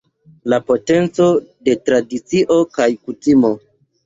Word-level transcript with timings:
La 0.53 0.57
potenco 0.69 1.27
de 1.69 1.75
tradicio 1.91 2.59
kaj 2.79 2.89
kutimo. 3.05 3.55